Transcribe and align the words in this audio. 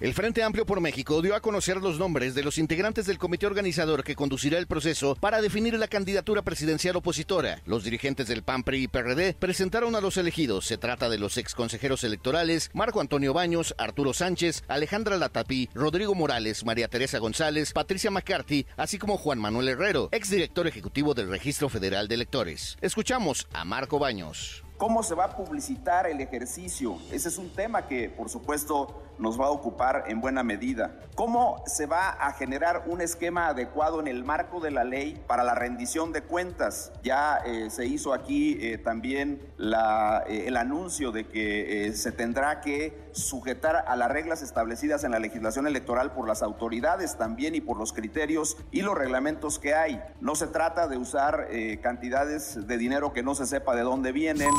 El 0.00 0.14
Frente 0.14 0.44
Amplio 0.44 0.64
por 0.64 0.80
México 0.80 1.20
dio 1.22 1.34
a 1.34 1.40
conocer 1.40 1.78
los 1.78 1.98
nombres 1.98 2.36
de 2.36 2.44
los 2.44 2.58
integrantes 2.58 3.06
del 3.06 3.18
comité 3.18 3.46
organizador 3.46 4.04
que 4.04 4.14
conducirá 4.14 4.56
el 4.56 4.68
proceso 4.68 5.16
para 5.16 5.42
definir 5.42 5.76
la 5.76 5.88
candidatura 5.88 6.42
presidencial 6.42 6.94
opositora. 6.94 7.62
Los 7.66 7.82
dirigentes 7.82 8.28
del 8.28 8.44
PAN, 8.44 8.62
PRI 8.62 8.84
y 8.84 8.86
PRD 8.86 9.34
presentaron 9.34 9.96
a 9.96 10.00
los 10.00 10.16
elegidos. 10.16 10.66
Se 10.66 10.78
trata 10.78 11.08
de 11.08 11.18
los 11.18 11.36
ex 11.36 11.52
consejeros 11.52 12.04
electorales 12.04 12.70
Marco 12.74 13.00
Antonio 13.00 13.34
Baños, 13.34 13.74
Arturo 13.76 14.14
Sánchez, 14.14 14.62
Alejandra 14.68 15.16
Latapí, 15.16 15.68
Rodrigo 15.74 16.14
Morales, 16.14 16.64
María 16.64 16.86
Teresa 16.86 17.18
González, 17.18 17.72
Patricia 17.72 18.12
McCarthy, 18.12 18.66
así 18.76 18.98
como 18.98 19.18
Juan 19.18 19.40
Manuel 19.40 19.68
Herrero, 19.68 20.10
ex 20.12 20.30
director 20.30 20.68
ejecutivo 20.68 21.12
del 21.12 21.28
Registro 21.28 21.68
Federal 21.68 22.06
de 22.06 22.14
Electores. 22.14 22.78
Escuchamos 22.80 23.48
a 23.52 23.64
Marco 23.64 23.98
Baños. 23.98 24.62
¿Cómo 24.76 25.02
se 25.02 25.16
va 25.16 25.24
a 25.24 25.36
publicitar 25.36 26.06
el 26.06 26.20
ejercicio? 26.20 26.98
Ese 27.10 27.30
es 27.30 27.36
un 27.36 27.50
tema 27.50 27.88
que, 27.88 28.08
por 28.08 28.30
supuesto, 28.30 29.02
nos 29.18 29.40
va 29.40 29.46
a 29.46 29.50
ocupar 29.50 30.04
en 30.08 30.20
buena 30.20 30.42
medida. 30.42 31.00
¿Cómo 31.14 31.62
se 31.66 31.86
va 31.86 32.10
a 32.10 32.32
generar 32.32 32.84
un 32.86 33.00
esquema 33.00 33.48
adecuado 33.48 34.00
en 34.00 34.06
el 34.06 34.24
marco 34.24 34.60
de 34.60 34.70
la 34.70 34.84
ley 34.84 35.22
para 35.26 35.44
la 35.44 35.54
rendición 35.54 36.12
de 36.12 36.22
cuentas? 36.22 36.92
Ya 37.02 37.38
eh, 37.44 37.70
se 37.70 37.86
hizo 37.86 38.12
aquí 38.12 38.58
eh, 38.60 38.78
también 38.78 39.40
eh, 39.58 40.44
el 40.46 40.56
anuncio 40.56 41.12
de 41.12 41.26
que 41.26 41.92
se 41.94 42.12
tendrá 42.12 42.60
que 42.60 43.08
sujetar 43.12 43.84
a 43.88 43.96
las 43.96 44.10
reglas 44.10 44.42
establecidas 44.42 45.02
en 45.04 45.10
la 45.10 45.18
legislación 45.18 45.66
electoral 45.66 46.12
por 46.12 46.28
las 46.28 46.42
autoridades 46.42 47.16
también 47.16 47.54
y 47.54 47.60
por 47.60 47.76
los 47.78 47.92
criterios 47.92 48.56
y 48.70 48.82
los 48.82 48.96
reglamentos 48.96 49.58
que 49.58 49.74
hay. 49.74 50.00
No 50.20 50.36
se 50.36 50.46
trata 50.46 50.86
de 50.86 50.96
usar 50.96 51.48
cantidades 51.82 52.66
de 52.66 52.78
dinero 52.78 53.12
que 53.12 53.22
no 53.22 53.34
se 53.34 53.46
sepa 53.46 53.74
de 53.74 53.82
dónde 53.82 54.12
vienen. 54.12 54.50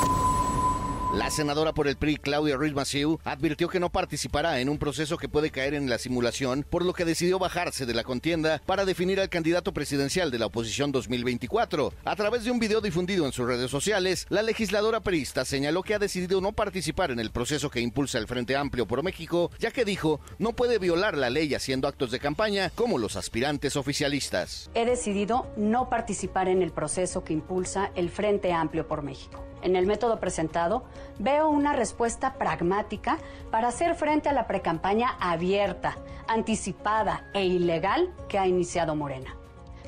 La 1.13 1.31
senadora 1.31 1.73
por 1.73 1.87
el 1.87 1.97
PRI, 1.97 2.17
Claudia 2.17 2.55
Ruiz 2.55 2.75
Massieu, 2.75 3.19
advirtió 3.23 3.67
que 3.67 3.79
no 3.79 3.89
participará 3.89 4.59
en 4.59 4.69
un 4.69 4.77
proceso 4.77 5.17
que 5.17 5.27
puede 5.27 5.49
caer 5.49 5.73
en 5.73 5.89
la 5.89 5.97
simulación, 5.97 6.63
por 6.69 6.85
lo 6.85 6.93
que 6.93 7.03
decidió 7.03 7.39
bajarse 7.39 7.87
de 7.87 7.95
la 7.95 8.03
contienda 8.03 8.61
para 8.67 8.85
definir 8.85 9.19
al 9.19 9.27
candidato 9.27 9.73
presidencial 9.73 10.29
de 10.29 10.37
la 10.37 10.45
oposición 10.45 10.91
2024. 10.91 11.93
A 12.05 12.15
través 12.15 12.43
de 12.43 12.51
un 12.51 12.59
video 12.59 12.79
difundido 12.79 13.25
en 13.25 13.31
sus 13.31 13.47
redes 13.47 13.71
sociales, 13.71 14.27
la 14.29 14.43
legisladora 14.43 14.99
perista 14.99 15.45
señaló 15.45 15.81
que 15.81 15.95
ha 15.95 15.99
decidido 15.99 16.41
no 16.41 16.51
participar 16.51 17.09
en 17.09 17.19
el 17.19 17.31
proceso 17.31 17.71
que 17.71 17.81
impulsa 17.81 18.19
el 18.19 18.27
Frente 18.27 18.55
Amplio 18.55 18.85
por 18.85 19.01
México, 19.01 19.49
ya 19.57 19.71
que 19.71 19.85
dijo 19.85 20.19
no 20.37 20.53
puede 20.53 20.77
violar 20.77 21.17
la 21.17 21.31
ley 21.31 21.55
haciendo 21.55 21.87
actos 21.87 22.11
de 22.11 22.19
campaña 22.19 22.69
como 22.75 22.99
los 22.99 23.15
aspirantes 23.15 23.75
oficialistas. 23.77 24.69
He 24.75 24.85
decidido 24.85 25.51
no 25.57 25.89
participar 25.89 26.49
en 26.49 26.61
el 26.61 26.71
proceso 26.71 27.23
que 27.23 27.33
impulsa 27.33 27.91
el 27.95 28.11
Frente 28.11 28.53
Amplio 28.53 28.87
por 28.87 29.01
México 29.01 29.49
en 29.61 29.75
el 29.75 29.85
método 29.85 30.19
presentado, 30.19 30.83
veo 31.17 31.49
una 31.49 31.73
respuesta 31.73 32.33
pragmática 32.33 33.17
para 33.51 33.67
hacer 33.69 33.95
frente 33.95 34.29
a 34.29 34.33
la 34.33 34.47
precampaña 34.47 35.15
abierta, 35.19 35.97
anticipada 36.27 37.25
e 37.33 37.45
ilegal 37.45 38.13
que 38.27 38.39
ha 38.39 38.47
iniciado 38.47 38.95
Morena. 38.95 39.35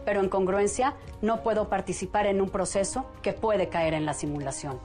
Pero 0.06 0.20
en 0.20 0.30
congruencia, 0.30 0.96
no 1.22 1.44
puedo 1.44 1.70
participar 1.70 2.26
en 2.26 2.42
un 2.42 2.50
proceso 2.50 3.06
que 3.22 3.34
puede 3.34 3.70
caer 3.70 3.94
en 3.94 4.06
la 4.06 4.14
simulación. 4.14 4.80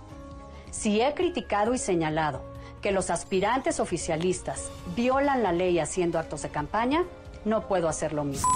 Si 0.70 1.00
he 1.00 1.14
criticado 1.14 1.72
y 1.72 1.78
señalado 1.78 2.42
que 2.82 2.92
los 2.92 3.10
aspirantes 3.10 3.80
oficialistas 3.80 4.70
violan 4.94 5.42
la 5.42 5.52
ley 5.52 5.78
haciendo 5.78 6.18
actos 6.18 6.42
de 6.42 6.50
campaña, 6.50 7.04
no 7.44 7.66
puedo 7.66 7.88
hacer 7.88 8.12
lo 8.12 8.24
mismo. 8.24 8.48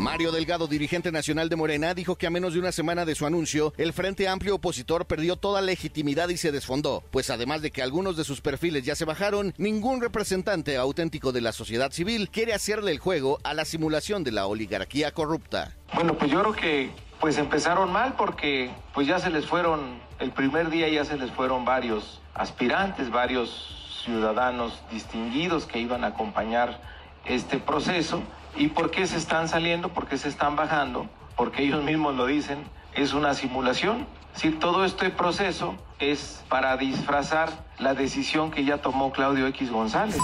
Mario 0.00 0.32
Delgado, 0.32 0.66
dirigente 0.66 1.12
nacional 1.12 1.50
de 1.50 1.56
Morena, 1.56 1.92
dijo 1.92 2.16
que 2.16 2.26
a 2.26 2.30
menos 2.30 2.54
de 2.54 2.58
una 2.58 2.72
semana 2.72 3.04
de 3.04 3.14
su 3.14 3.26
anuncio, 3.26 3.74
el 3.76 3.92
Frente 3.92 4.28
Amplio 4.28 4.54
opositor 4.54 5.04
perdió 5.04 5.36
toda 5.36 5.60
legitimidad 5.60 6.30
y 6.30 6.38
se 6.38 6.52
desfondó, 6.52 7.04
pues 7.10 7.28
además 7.28 7.60
de 7.60 7.70
que 7.70 7.82
algunos 7.82 8.16
de 8.16 8.24
sus 8.24 8.40
perfiles 8.40 8.82
ya 8.82 8.94
se 8.94 9.04
bajaron, 9.04 9.52
ningún 9.58 10.00
representante 10.00 10.78
auténtico 10.78 11.32
de 11.32 11.42
la 11.42 11.52
sociedad 11.52 11.92
civil 11.92 12.30
quiere 12.30 12.54
hacerle 12.54 12.92
el 12.92 12.98
juego 12.98 13.40
a 13.44 13.52
la 13.52 13.66
simulación 13.66 14.24
de 14.24 14.32
la 14.32 14.46
oligarquía 14.46 15.12
corrupta. 15.12 15.76
Bueno, 15.92 16.16
pues 16.16 16.30
yo 16.30 16.40
creo 16.40 16.54
que 16.54 16.90
pues 17.20 17.36
empezaron 17.36 17.92
mal 17.92 18.14
porque 18.16 18.70
pues 18.94 19.06
ya 19.06 19.18
se 19.18 19.28
les 19.28 19.44
fueron, 19.44 20.00
el 20.18 20.32
primer 20.32 20.70
día 20.70 20.88
ya 20.88 21.04
se 21.04 21.18
les 21.18 21.30
fueron 21.30 21.66
varios 21.66 22.22
aspirantes, 22.32 23.10
varios 23.10 24.00
ciudadanos 24.02 24.80
distinguidos 24.90 25.66
que 25.66 25.78
iban 25.78 26.04
a 26.04 26.06
acompañar 26.06 26.80
este 27.26 27.58
proceso 27.58 28.22
¿Y 28.56 28.68
por 28.68 28.90
qué 28.90 29.06
se 29.06 29.16
están 29.16 29.48
saliendo? 29.48 29.88
¿Por 29.88 30.06
qué 30.06 30.18
se 30.18 30.28
están 30.28 30.56
bajando? 30.56 31.08
Porque 31.36 31.62
ellos 31.62 31.82
mismos 31.82 32.14
lo 32.16 32.26
dicen, 32.26 32.64
es 32.94 33.12
una 33.12 33.34
simulación. 33.34 34.06
Si 34.34 34.50
todo 34.50 34.84
este 34.84 35.10
proceso 35.10 35.74
es 35.98 36.42
para 36.48 36.76
disfrazar 36.76 37.50
la 37.78 37.94
decisión 37.94 38.50
que 38.50 38.64
ya 38.64 38.78
tomó 38.78 39.12
Claudio 39.12 39.46
X 39.48 39.70
González. 39.70 40.18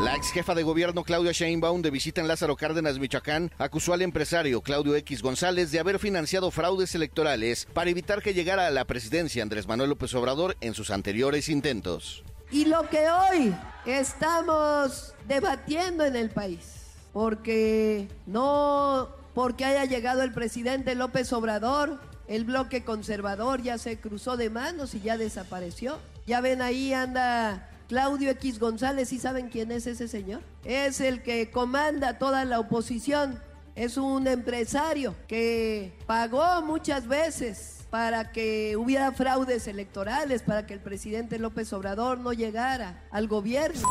La 0.00 0.14
ex 0.14 0.30
jefa 0.30 0.54
de 0.54 0.62
gobierno 0.62 1.02
Claudia 1.02 1.32
Sheinbaum 1.32 1.82
de 1.82 1.90
visita 1.90 2.20
en 2.20 2.28
Lázaro 2.28 2.54
Cárdenas, 2.54 3.00
Michoacán, 3.00 3.50
acusó 3.58 3.92
al 3.92 4.02
empresario 4.02 4.60
Claudio 4.60 4.94
X 4.94 5.22
González 5.22 5.72
de 5.72 5.80
haber 5.80 5.98
financiado 5.98 6.52
fraudes 6.52 6.94
electorales 6.94 7.66
para 7.72 7.90
evitar 7.90 8.22
que 8.22 8.32
llegara 8.32 8.68
a 8.68 8.70
la 8.70 8.84
presidencia 8.84 9.42
Andrés 9.42 9.66
Manuel 9.66 9.90
López 9.90 10.14
Obrador 10.14 10.56
en 10.60 10.74
sus 10.74 10.90
anteriores 10.90 11.48
intentos. 11.48 12.22
Y 12.52 12.66
lo 12.66 12.88
que 12.88 13.10
hoy 13.10 13.54
estamos 13.86 15.14
debatiendo 15.26 16.04
en 16.04 16.14
el 16.14 16.30
país 16.30 16.77
porque 17.18 18.06
no 18.26 19.08
porque 19.34 19.64
haya 19.64 19.84
llegado 19.86 20.22
el 20.22 20.32
presidente 20.32 20.94
López 20.94 21.32
Obrador, 21.32 21.98
el 22.28 22.44
bloque 22.44 22.84
conservador 22.84 23.60
ya 23.60 23.76
se 23.76 23.98
cruzó 23.98 24.36
de 24.36 24.50
manos 24.50 24.94
y 24.94 25.00
ya 25.00 25.16
desapareció. 25.16 25.98
Ya 26.28 26.40
ven 26.40 26.62
ahí 26.62 26.92
anda 26.92 27.70
Claudio 27.88 28.30
X 28.30 28.60
González, 28.60 29.12
¿y 29.12 29.18
saben 29.18 29.48
quién 29.48 29.72
es 29.72 29.88
ese 29.88 30.06
señor? 30.06 30.42
Es 30.62 31.00
el 31.00 31.24
que 31.24 31.50
comanda 31.50 32.18
toda 32.18 32.44
la 32.44 32.60
oposición. 32.60 33.40
Es 33.74 33.96
un 33.96 34.28
empresario 34.28 35.16
que 35.26 35.98
pagó 36.06 36.62
muchas 36.62 37.08
veces 37.08 37.84
para 37.90 38.30
que 38.30 38.76
hubiera 38.76 39.10
fraudes 39.10 39.66
electorales, 39.66 40.42
para 40.42 40.66
que 40.66 40.74
el 40.74 40.80
presidente 40.80 41.40
López 41.40 41.72
Obrador 41.72 42.20
no 42.20 42.32
llegara 42.32 43.02
al 43.10 43.26
gobierno. 43.26 43.88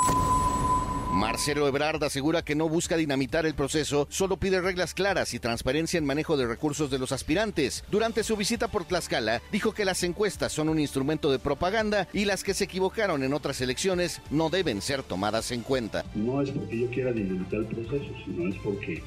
Marcelo 1.17 1.67
Ebrard 1.67 2.03
asegura 2.03 2.43
que 2.43 2.53
no 2.53 2.69
busca 2.69 2.95
dinamitar 2.95 3.47
el 3.47 3.55
proceso, 3.55 4.05
solo 4.11 4.37
pide 4.37 4.61
reglas 4.61 4.93
claras 4.93 5.33
y 5.33 5.39
transparencia 5.39 5.97
en 5.97 6.05
manejo 6.05 6.37
de 6.37 6.45
recursos 6.45 6.91
de 6.91 6.99
los 6.99 7.11
aspirantes. 7.11 7.83
Durante 7.89 8.23
su 8.23 8.37
visita 8.37 8.67
por 8.67 8.85
Tlaxcala, 8.85 9.41
dijo 9.51 9.73
que 9.73 9.83
las 9.83 10.03
encuestas 10.03 10.53
son 10.53 10.69
un 10.69 10.77
instrumento 10.77 11.31
de 11.31 11.39
propaganda 11.39 12.07
y 12.13 12.25
las 12.25 12.43
que 12.43 12.53
se 12.53 12.65
equivocaron 12.65 13.23
en 13.23 13.33
otras 13.33 13.59
elecciones 13.61 14.21
no 14.29 14.51
deben 14.51 14.79
ser 14.79 15.01
tomadas 15.01 15.49
en 15.51 15.63
cuenta. 15.63 16.05
No 16.13 16.39
es 16.39 16.51
porque 16.51 16.81
yo 16.81 16.87
quiera 16.91 17.11
dinamitar 17.11 17.61
el 17.61 17.65
proceso, 17.65 18.13
sino 18.23 18.47
es 18.47 18.55
porque 18.63 19.01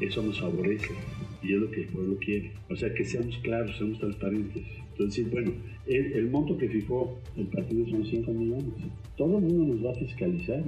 eso 0.00 0.22
nos 0.22 0.38
favorece 0.38 0.94
y 1.42 1.54
es 1.54 1.60
lo 1.60 1.70
que 1.70 1.82
el 1.82 1.88
pueblo 1.88 2.16
quiere. 2.18 2.52
O 2.68 2.76
sea, 2.76 2.92
que 2.92 3.04
seamos 3.04 3.36
claros, 3.38 3.76
seamos 3.76 3.98
transparentes. 3.98 4.62
Entonces, 4.92 5.30
bueno, 5.30 5.52
el, 5.86 6.30
monto 6.30 6.56
que 6.56 6.68
fijó 6.68 7.18
el 7.36 7.46
partido 7.46 7.86
son 7.88 8.04
5 8.04 8.32
millones. 8.32 8.72
Todo 9.16 9.38
el 9.38 9.44
mundo 9.44 9.74
nos 9.74 9.84
va 9.84 9.90
a 9.92 9.94
fiscalizar, 9.94 10.62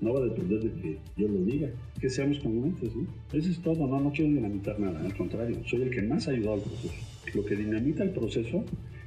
¿no? 0.00 0.14
va 0.14 0.20
a 0.20 0.24
depender 0.24 0.60
de 0.60 0.80
que 0.80 0.98
yo 1.16 1.28
lo 1.28 1.44
diga. 1.44 1.70
Que 2.00 2.08
seamos 2.08 2.38
congruentes, 2.38 2.94
¿no? 2.96 3.06
Eso 3.32 3.50
es 3.50 3.60
todo, 3.60 3.86
no, 3.86 4.00
no 4.00 4.12
quiero 4.12 4.30
dinamitar 4.32 4.78
nada, 4.80 5.00
al 5.04 5.14
contrario, 5.14 5.56
soy 5.66 5.82
el 5.82 5.90
que 5.90 6.02
más 6.02 6.28
ha 6.28 6.32
ayudado 6.32 6.54
al 6.54 6.60
proceso. 6.62 6.94
Lo 7.34 7.44
que 7.44 7.56
dinamita 7.56 8.02
el 8.02 8.10
proceso 8.10 8.64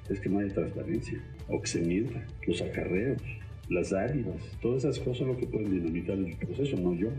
es 0.10 0.20
que 0.20 0.30
no 0.30 0.40
haya 0.40 0.54
transparencia, 0.54 1.22
o 1.48 1.62
que 1.62 1.68
se 1.68 1.82
mienta, 1.82 2.26
los 2.46 2.62
acarreos, 2.62 3.22
las 3.70 3.90
dádivas, 3.90 4.42
todas 4.62 4.86
esas 4.86 5.00
cosas 5.00 5.28
lo 5.28 5.38
que 5.38 5.48
pueden 5.48 5.72
dinamitar 5.72 6.18
el 6.18 6.36
proceso, 6.36 6.78
no 6.78 6.94
yo, 6.94 7.10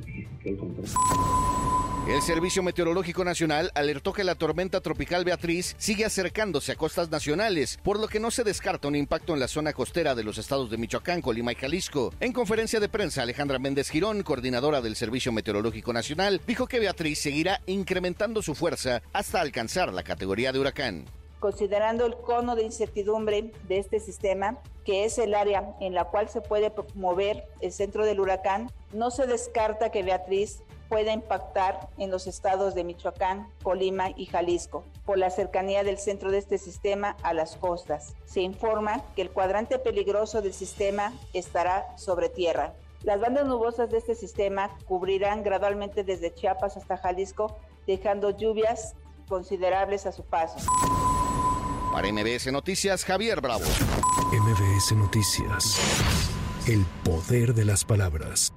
al 0.47 0.57
contrario. 0.57 1.78
El 2.09 2.23
Servicio 2.23 2.63
Meteorológico 2.63 3.23
Nacional 3.23 3.71
alertó 3.75 4.15
que 4.15 4.25
la 4.25 4.35
tormenta 4.35 4.81
tropical 4.81 5.27
Beatriz 5.27 5.77
sigue 5.77 6.07
acercándose 6.07 6.73
a 6.73 6.75
costas 6.75 7.11
nacionales, 7.11 7.79
por 7.83 8.01
lo 8.01 8.09
que 8.09 8.19
no 8.19 8.31
se 8.31 8.45
descarta 8.45 8.89
un 8.89 8.97
impacto 8.97 9.35
en 9.35 9.41
la 9.41 9.47
zona 9.47 9.75
costera 9.75 10.15
de 10.15 10.25
los 10.25 10.39
estados 10.39 10.71
de 10.71 10.79
Michoacán, 10.79 11.21
Colima 11.21 11.53
y 11.53 11.57
Jalisco. 11.57 12.15
En 12.19 12.33
conferencia 12.33 12.81
de 12.81 12.89
prensa, 12.89 13.21
Alejandra 13.21 13.59
Méndez 13.59 13.91
Girón, 13.91 14.23
coordinadora 14.23 14.81
del 14.81 14.97
Servicio 14.97 15.33
Meteorológico 15.33 15.93
Nacional, 15.93 16.41
dijo 16.47 16.67
que 16.67 16.81
Beatriz 16.81 17.19
seguirá 17.19 17.61
incrementando 17.67 18.41
su 18.41 18.55
fuerza 18.55 19.03
hasta 19.13 19.43
alcanzar 19.43 19.93
la 19.93 20.03
categoría 20.03 20.51
de 20.51 20.61
huracán. 20.61 21.05
Considerando 21.41 22.07
el 22.07 22.17
cono 22.17 22.57
de 22.57 22.63
incertidumbre 22.63 23.53
de 23.69 23.79
este 23.79 24.01
sistema, 24.01 24.59
que 24.83 25.05
es 25.05 25.19
el 25.19 25.35
área 25.35 25.77
en 25.79 25.93
la 25.93 26.07
cual 26.07 26.31
se 26.31 26.41
puede 26.41 26.73
mover 26.95 27.45
el 27.61 27.71
centro 27.71 28.07
del 28.07 28.19
huracán, 28.19 28.73
no 28.95 29.11
se 29.11 29.27
descarta 29.27 29.91
que 29.91 30.03
Beatriz 30.03 30.63
pueda 30.89 31.13
impactar 31.13 31.89
en 31.99 32.11
los 32.11 32.27
estados 32.27 32.75
de 32.75 32.85
Michoacán, 32.85 33.49
Colima 33.63 34.11
y 34.17 34.27
Jalisco, 34.27 34.85
por 35.05 35.19
la 35.19 35.31
cercanía 35.31 35.85
del 35.85 35.99
centro 35.99 36.31
de 36.31 36.39
este 36.39 36.59
sistema 36.59 37.17
a 37.23 37.35
las 37.35 37.57
costas. 37.57 38.15
Se 38.25 38.41
informa 38.41 39.03
que 39.15 39.23
el 39.23 39.31
cuadrante 39.31 39.79
peligroso 39.79 40.43
del 40.43 40.55
sistema 40.55 41.13
estará 41.33 41.97
sobre 41.97 42.29
tierra. 42.29 42.75
Las 43.03 43.21
bandas 43.21 43.47
nubosas 43.47 43.91
de 43.91 43.99
este 43.99 44.15
sistema 44.15 44.77
cubrirán 44.87 45.43
gradualmente 45.43 46.03
desde 46.05 46.35
Chiapas 46.35 46.77
hasta 46.77 46.97
Jalisco, 46.97 47.57
dejando 47.87 48.31
lluvias 48.31 48.95
considerables 49.29 50.07
a 50.07 50.13
su 50.13 50.25
paso. 50.25 50.59
Para 51.93 52.13
MBS 52.13 52.51
Noticias, 52.53 53.05
Javier 53.05 53.41
Bravo. 53.41 53.65
MBS 54.33 54.93
Noticias. 54.93 55.79
El 56.67 56.85
poder 57.05 57.55
de 57.55 57.65
las 57.65 57.85
palabras. 57.85 58.53